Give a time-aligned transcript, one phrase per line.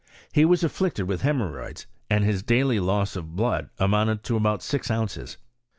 [0.31, 4.89] He was afflicted with hemorrhoids, and his daily loss of blood amounted to about six
[4.89, 5.37] ounces.